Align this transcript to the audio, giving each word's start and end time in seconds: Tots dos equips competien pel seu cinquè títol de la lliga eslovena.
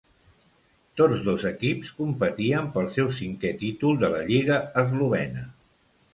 Tots 1.01 1.19
dos 1.27 1.45
equips 1.49 1.91
competien 1.97 2.71
pel 2.79 2.89
seu 2.97 3.13
cinquè 3.19 3.53
títol 3.61 4.01
de 4.07 4.11
la 4.17 4.25
lliga 4.33 4.61
eslovena. 4.85 5.47